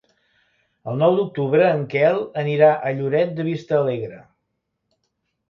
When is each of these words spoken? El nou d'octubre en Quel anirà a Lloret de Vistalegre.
El 0.91 0.95
nou 1.01 1.17
d'octubre 1.19 1.67
en 1.73 1.83
Quel 1.91 2.17
anirà 2.45 2.71
a 2.89 2.95
Lloret 3.01 3.37
de 3.41 3.47
Vistalegre. 3.51 4.19